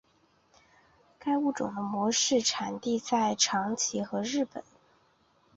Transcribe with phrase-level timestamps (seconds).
[1.19, 4.63] 该物种的模式产地在长崎和日本。